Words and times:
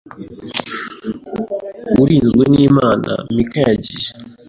Urinzwenimana 2.01 3.11
Mika 3.35 3.59
yagiye 3.67 4.09